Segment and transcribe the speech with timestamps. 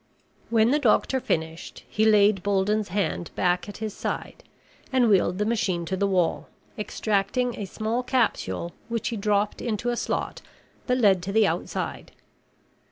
[0.49, 4.43] When the doctor finished, he laid Bolden's hand back at his side
[4.91, 9.89] and wheeled the machine to the wall, extracting a small capsule which he dropped into
[9.89, 10.41] a slot
[10.87, 12.13] that led to the outside.